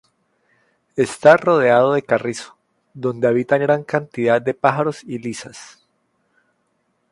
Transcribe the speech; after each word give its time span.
Está 0.95 1.37
rodeado 1.37 1.93
de 1.93 2.01
carrizo, 2.01 2.57
donde 2.95 3.27
habitan 3.27 3.59
gran 3.61 3.83
cantidad 3.83 4.41
de 4.41 4.55
pájaros 4.55 5.03
y 5.03 5.19
lisas. 5.19 5.85